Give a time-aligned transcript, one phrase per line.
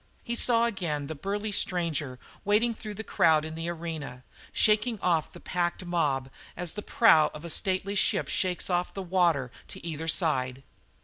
[0.23, 5.31] He saw again the burly stranger wading through the crowd in the arena, shaking off
[5.31, 9.85] the packed mob as the prow of a stately ship shakes off the water, to
[9.85, 10.63] either side.